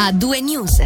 [0.00, 0.80] A due news.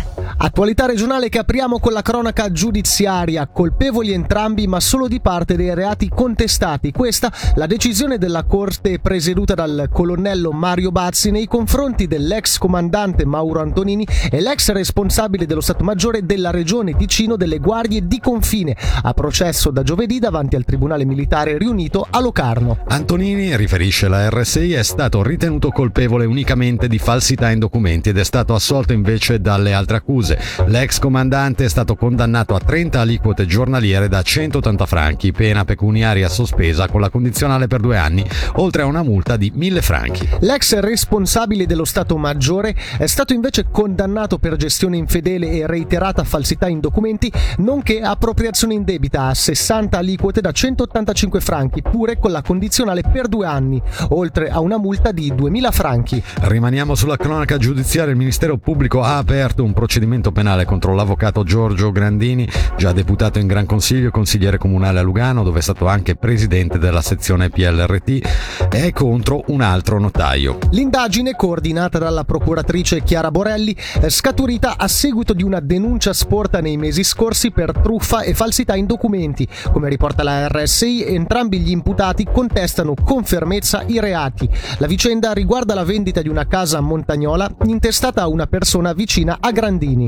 [0.44, 5.72] Attualità regionale che apriamo con la cronaca giudiziaria, colpevoli entrambi ma solo di parte dei
[5.72, 6.90] reati contestati.
[6.90, 13.60] Questa la decisione della Corte presieduta dal colonnello Mario Bazzi nei confronti dell'ex comandante Mauro
[13.60, 19.14] Antonini e l'ex responsabile dello Stato Maggiore della Regione Ticino delle Guardie di Confine, a
[19.14, 22.78] processo da giovedì davanti al Tribunale Militare riunito a Locarno.
[22.88, 28.24] Antonini, riferisce la RSI, è stato ritenuto colpevole unicamente di falsità in documenti ed è
[28.24, 30.64] stato assolto invece dalle altre accuse accuse.
[30.66, 36.88] L'ex comandante è stato condannato a 30 aliquote giornaliere da 180 franchi, pena pecuniaria sospesa
[36.88, 38.24] con la condizionale per due anni,
[38.56, 40.28] oltre a una multa di 1000 franchi.
[40.40, 46.68] L'ex responsabile dello Stato Maggiore è stato invece condannato per gestione infedele e reiterata falsità
[46.68, 53.02] in documenti, nonché appropriazione indebita a 60 aliquote da 185 franchi, pure con la condizionale
[53.02, 53.80] per due anni,
[54.10, 56.22] oltre a una multa di 2000 franchi.
[56.42, 61.42] Rimaniamo sulla cronaca giudiziaria, il Ministero Pubblico ha aperto un procedimento procedimento penale contro l'avvocato
[61.42, 62.46] Giorgio Grandini,
[62.76, 66.78] già deputato in Gran Consiglio e consigliere comunale a Lugano, dove è stato anche presidente
[66.78, 70.58] della sezione PLRT, e contro un altro notaio.
[70.70, 76.76] L'indagine, coordinata dalla procuratrice Chiara Borelli, è scaturita a seguito di una denuncia sporta nei
[76.76, 79.48] mesi scorsi per truffa e falsità in documenti.
[79.72, 84.48] Come riporta la RSI, entrambi gli imputati contestano con fermezza i reati.
[84.78, 89.50] La vicenda riguarda la vendita di una casa Montagnola intestata a una persona vicina a
[89.52, 90.01] Grandini.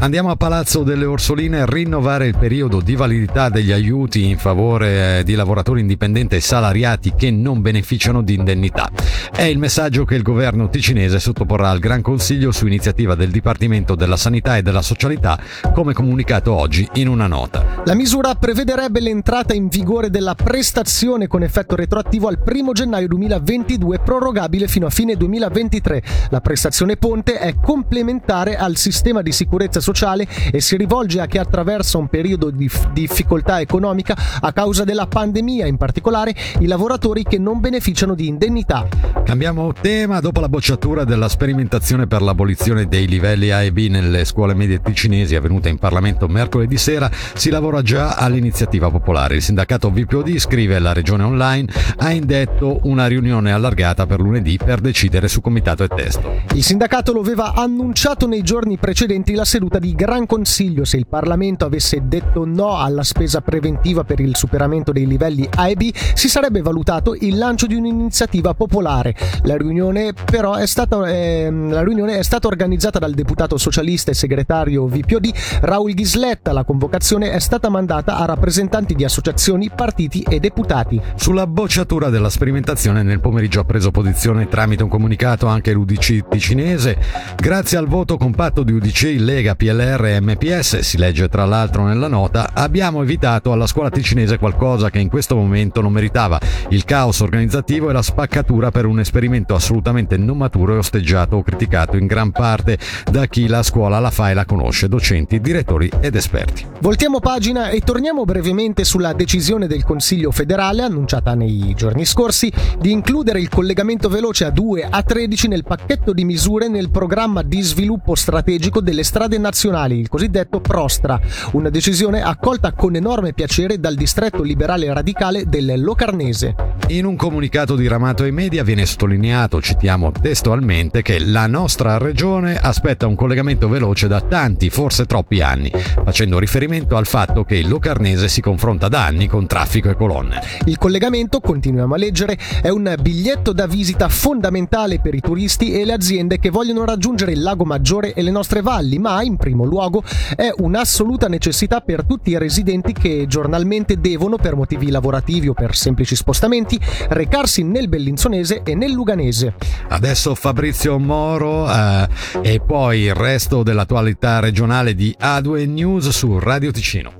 [0.00, 5.18] Andiamo a Palazzo delle Orsoline a rinnovare il periodo di validità degli aiuti in favore
[5.18, 8.88] eh, di lavoratori indipendenti e salariati che non beneficiano di indennità.
[9.30, 13.94] È il messaggio che il governo ticinese sottoporrà al Gran Consiglio su iniziativa del Dipartimento
[13.94, 15.38] della Sanità e della Socialità,
[15.74, 17.82] come comunicato oggi in una nota.
[17.84, 23.98] La misura prevederebbe l'entrata in vigore della prestazione con effetto retroattivo al 1 gennaio 2022,
[23.98, 26.02] prorogabile fino a fine 2023.
[26.30, 31.38] La prestazione ponte è complementare al sistema di sicurezza sociale e si rivolge a chi
[31.38, 37.38] attraversa un periodo di difficoltà economica a causa della pandemia, in particolare i lavoratori che
[37.38, 38.86] non beneficiano di indennità.
[39.24, 44.24] Cambiamo tema, dopo la bocciatura della sperimentazione per l'abolizione dei livelli A e B nelle
[44.24, 49.36] scuole medie ticinesi avvenuta in Parlamento mercoledì sera, si lavora già all'iniziativa popolare.
[49.36, 54.80] Il sindacato VPOD, scrive la regione online, ha indetto una riunione allargata per lunedì per
[54.80, 56.42] decidere su comitato e testo.
[56.54, 61.06] Il sindacato lo aveva annunciato nei giorni precedenti la seduta di Gran Consiglio se il
[61.06, 65.90] Parlamento avesse detto no alla spesa preventiva per il superamento dei livelli A e B,
[66.14, 69.14] si sarebbe valutato il lancio di un'iniziativa popolare.
[69.42, 74.86] La riunione però è stata, eh, riunione è stata organizzata dal deputato socialista e segretario
[74.86, 76.52] VPOD Raul Ghisletta.
[76.52, 81.00] La convocazione è stata mandata a rappresentanti di associazioni, partiti e deputati.
[81.14, 86.98] Sulla bocciatura della sperimentazione nel pomeriggio ha preso posizione tramite un comunicato anche l'UDC ticinese.
[87.36, 92.08] Grazie al voto compatto di UDC Lega, PLR e MPS, si legge tra l'altro nella
[92.08, 97.20] nota, abbiamo evitato alla scuola ticinese qualcosa che in questo momento non meritava, il caos
[97.20, 102.06] organizzativo e la spaccatura per un esperimento assolutamente non maturo e osteggiato o criticato in
[102.06, 102.78] gran parte
[103.10, 106.66] da chi la scuola la fa e la conosce, docenti, direttori ed esperti.
[106.80, 112.90] Voltiamo pagina e torniamo brevemente sulla decisione del Consiglio federale annunciata nei giorni scorsi di
[112.90, 117.60] includere il collegamento veloce a 2 a 13 nel pacchetto di misure nel programma di
[117.60, 121.20] sviluppo strategico delle strade nazionali, il cosiddetto Prostra,
[121.52, 126.54] una decisione accolta con enorme piacere dal distretto liberale radicale del Locarnese.
[126.88, 133.06] In un comunicato diramato ai media viene sottolineato, citiamo testualmente, che la nostra regione aspetta
[133.06, 135.70] un collegamento veloce da tanti, forse troppi anni,
[136.04, 140.40] facendo riferimento al fatto che il Locarnese si confronta da anni con traffico e colonne.
[140.66, 145.84] Il collegamento, continuiamo a leggere, è un biglietto da visita fondamentale per i turisti e
[145.84, 149.64] le aziende che vogliono raggiungere il Lago Maggiore e le nostre valli, ma in primo
[149.64, 150.02] luogo
[150.34, 155.74] è un'assoluta necessità per tutti i residenti che giornalmente devono, per motivi lavorativi o per
[155.74, 156.78] semplici spostamenti,
[157.08, 159.54] recarsi nel Bellinzonese e nel Luganese.
[159.88, 162.08] Adesso Fabrizio Moro eh,
[162.42, 167.12] e poi il resto dell'attualità regionale di A2 News su Radio Ticino.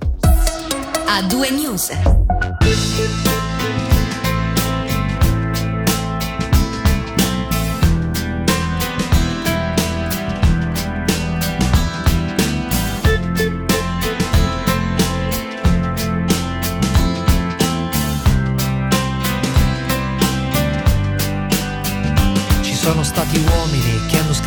[1.06, 3.30] A2 News.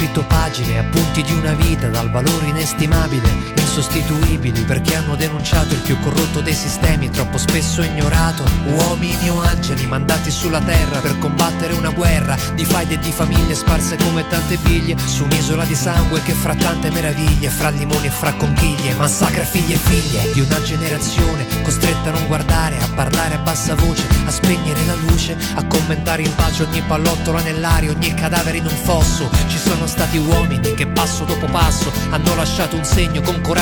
[0.04, 6.00] Scritto pagine, appunti di una vita dal valore inestimabile insostituibili perché hanno denunciato il più
[6.00, 8.44] corrotto dei sistemi, troppo spesso ignorato.
[8.68, 13.56] Uomini o angeli mandati sulla terra per combattere una guerra di faide e di famiglie
[13.56, 18.12] sparse come tante biglie su un'isola di sangue che fra tante meraviglie, fra limoni e
[18.12, 23.36] fra conchiglie, massacra figli e figlie di una generazione costretta a non guardare, a parlare
[23.36, 28.14] a bassa voce, a spegnere la luce, a commentare in pace ogni pallottola nell'aria, ogni
[28.14, 29.32] cadavere in un fosso.
[29.48, 33.62] Ci sono stati uomini che passo dopo passo hanno lasciato un segno con coraggio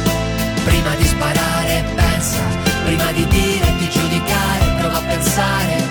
[5.31, 5.87] pensare.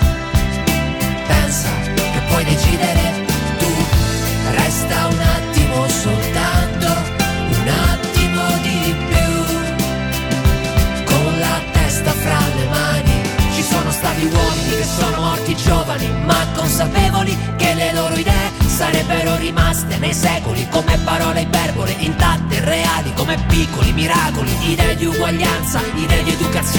[1.27, 3.25] Pensa che puoi decidere
[3.57, 3.71] tu,
[4.51, 6.87] resta un attimo soltanto,
[7.49, 9.31] un attimo di più.
[11.05, 13.21] Con la testa fra le mani,
[13.55, 19.37] ci sono stati uomini che sono morti giovani, ma consapevoli che le loro idee sarebbero
[19.37, 26.23] rimaste nei secoli come parole iperbole intatte, reali come piccoli miracoli, idee di uguaglianza, idee
[26.23, 26.70] di educazione,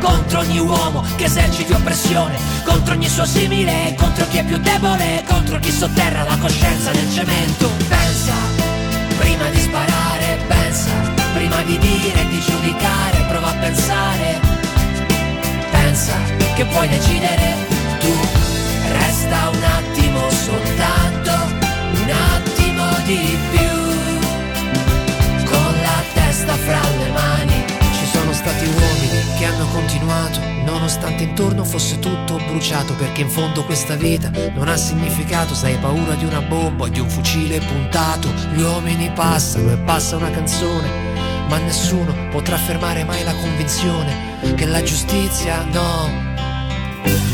[0.00, 5.24] contro ogni uomo che eserciti oppressione, contro ogni suo simile, contro chi è più debole,
[5.26, 7.68] contro chi sotterra la coscienza nel cemento.
[7.88, 8.32] Pensa,
[9.18, 10.90] prima di sparare, pensa,
[11.34, 14.40] prima di dire, di giudicare, prova a pensare.
[15.70, 16.14] Pensa
[16.54, 17.54] che puoi decidere
[18.00, 18.14] tu,
[18.92, 21.29] resta un attimo soltanto,
[30.90, 35.76] nonostante intorno fosse tutto bruciato, perché in fondo questa vita non ha significato, se hai
[35.76, 38.28] paura di una bomba o di un fucile puntato.
[38.52, 40.88] Gli uomini passano e passa una canzone,
[41.46, 46.10] ma nessuno potrà fermare mai la convinzione che la giustizia no,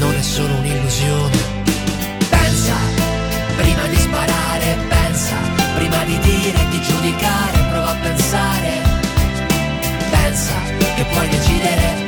[0.00, 1.36] non è solo un'illusione.
[2.28, 2.74] Pensa,
[3.56, 5.34] prima di sparare, pensa,
[5.76, 8.70] prima di dire, di giudicare, prova a pensare.
[10.10, 10.52] Pensa
[10.94, 12.05] che puoi decidere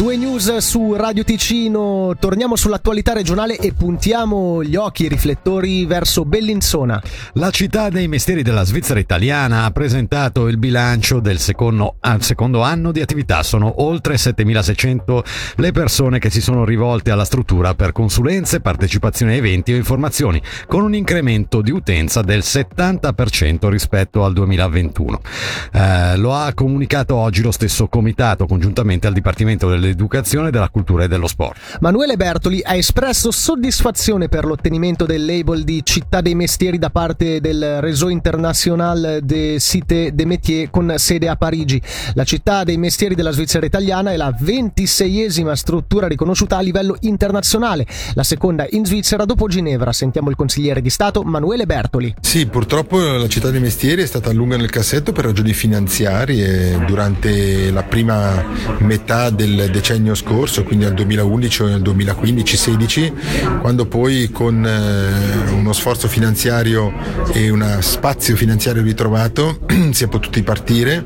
[0.00, 6.24] due news su Radio Ticino torniamo sull'attualità regionale e puntiamo gli occhi, i riflettori verso
[6.24, 7.02] Bellinzona.
[7.34, 12.92] La città dei mestieri della Svizzera italiana ha presentato il bilancio del secondo, secondo anno
[12.92, 13.42] di attività.
[13.42, 15.22] Sono oltre 7600
[15.56, 20.40] le persone che si sono rivolte alla struttura per consulenze, partecipazione a eventi o informazioni,
[20.66, 25.20] con un incremento di utenza del 70% rispetto al 2021.
[25.72, 31.08] Eh, lo ha comunicato oggi lo stesso comitato congiuntamente al Dipartimento dell'Educazione, della Cultura e
[31.08, 31.78] dello Sport.
[31.80, 37.40] Manuele Bertoli ha espresso soddisfazione per l'ottenimento del label di città dei mestieri da parte
[37.40, 41.80] del Réseau International des Cités des Métiers con sede a Parigi.
[42.14, 47.86] La città dei mestieri della Svizzera italiana è la ventiseiesima struttura riconosciuta a livello internazionale,
[48.14, 49.92] la seconda in Svizzera dopo Ginevra.
[49.92, 52.14] Sentiamo il consigliere di Stato Manuele Bertoli.
[52.20, 56.84] Sì, purtroppo la città dei mestieri è stata a lungo nel cassetto per ragioni finanziarie
[56.86, 58.44] durante la prima
[58.78, 65.72] metà del decennio scorso, quindi nel 2011 o nel 2015-16, quando poi con eh, uno
[65.72, 66.92] sforzo finanziario
[67.32, 69.60] e uno spazio finanziario ritrovato
[69.92, 71.04] si è potuti partire.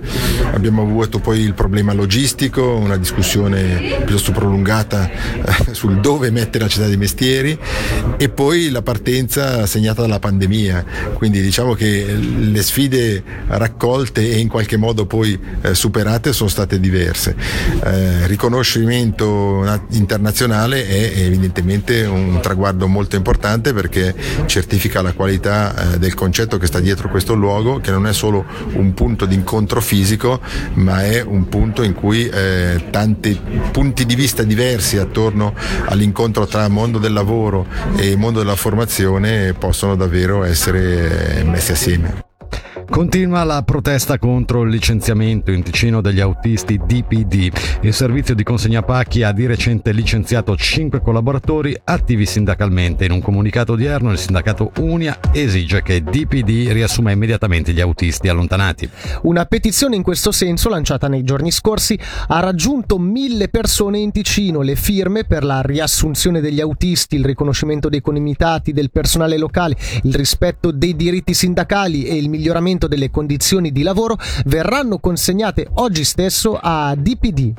[0.52, 6.70] Abbiamo avuto poi il problema logistico, una discussione piuttosto prolungata eh, sul dove mettere la
[6.70, 7.56] città dei mestieri
[8.16, 10.84] e poi la partenza segnata dalla pandemia.
[11.14, 16.80] Quindi diciamo che le sfide raccolte e in qualche modo poi eh, superate sono state
[16.80, 17.36] diverse.
[17.84, 18.26] Eh,
[18.64, 24.14] riconoscimento na- internazionale è evidentemente un traguardo molto importante perché
[24.46, 28.44] certifica la qualità eh, del concetto che sta dietro questo luogo, che non è solo
[28.72, 30.40] un punto di incontro fisico,
[30.74, 33.38] ma è un punto in cui eh, tanti
[33.70, 35.54] punti di vista diversi attorno
[35.86, 37.66] all'incontro tra mondo del lavoro
[37.96, 42.23] e mondo della formazione possono davvero essere eh, messi assieme.
[42.88, 47.50] Continua la protesta contro il licenziamento in Ticino degli autisti DPD.
[47.80, 53.04] Il servizio di consegna pacchi ha di recente licenziato 5 collaboratori attivi sindacalmente.
[53.04, 58.88] In un comunicato odierno il sindacato Unia esige che DPD riassuma immediatamente gli autisti allontanati.
[59.22, 61.98] Una petizione in questo senso, lanciata nei giorni scorsi,
[62.28, 64.60] ha raggiunto mille persone in Ticino.
[64.60, 70.14] Le firme per la riassunzione degli autisti, il riconoscimento dei comitati, del personale locale, il
[70.14, 74.16] rispetto dei diritti sindacali e il miglioramento delle condizioni di lavoro
[74.46, 77.52] verranno consegnate oggi stesso a DPD.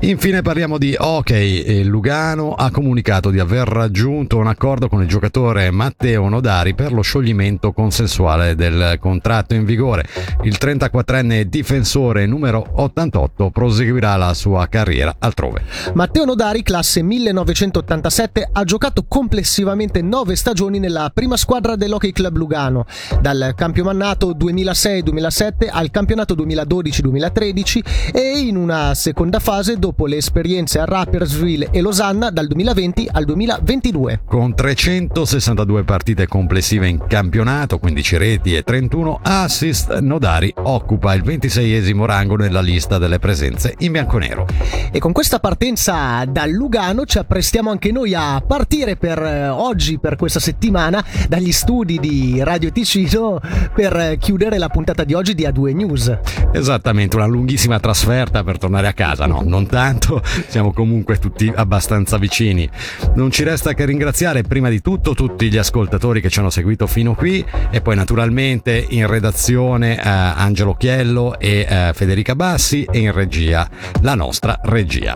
[0.00, 1.82] Infine parliamo di hockey.
[1.84, 7.02] Lugano ha comunicato di aver raggiunto un accordo con il giocatore Matteo Nodari per lo
[7.02, 10.04] scioglimento consensuale del contratto in vigore.
[10.42, 15.62] Il 34enne difensore numero 88 proseguirà la sua carriera altrove.
[15.94, 22.86] Matteo Nodari, classe 1987, ha giocato complessivamente nove stagioni nella prima squadra dell'Hockey Club Lugano,
[23.20, 30.84] dal campionato 2006-2007 al campionato 2012-2013 e in una seconda fase dopo le esperienze a
[30.84, 34.22] Rapperswil e Losanna dal 2020 al 2022.
[34.26, 42.04] Con 362 partite complessive in campionato, 15 reti e 31 assist, Nodari occupa il 26esimo
[42.04, 44.46] rango nella lista delle presenze in bianconero.
[44.90, 49.98] E con questa partenza da Lugano ci apprestiamo anche noi a partire per eh, oggi,
[49.98, 53.40] per questa settimana, dagli studi di Radio Ticino
[53.74, 56.18] per chiudere la puntata di oggi di A2 News.
[56.52, 59.42] Esattamente, una lunghissima trasferta per tornare a casa, no?
[59.44, 62.66] Non tanto, siamo comunque tutti abbastanza vicini.
[63.14, 66.86] Non ci resta che ringraziare prima di tutto tutti gli ascoltatori che ci hanno seguito
[66.86, 73.00] fino qui e poi naturalmente in redazione eh, Angelo Chiello e eh, Federica Bassi e
[73.00, 73.68] in regia
[74.00, 75.14] la nostra regia.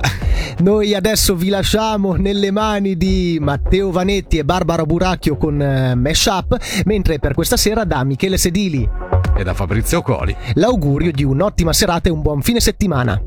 [0.58, 6.82] Noi adesso vi lasciamo nelle mani di Matteo Vanetti e Barbara Buracchio con eh, Meshup,
[6.84, 9.04] mentre per questa sera da Michele Sedili
[9.36, 13.20] e da Fabrizio Coli l'augurio di un'ottima serata e un buon fine settimana.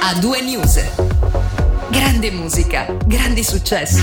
[0.00, 0.80] A due news.
[1.90, 4.00] Grande musica, grandi successi.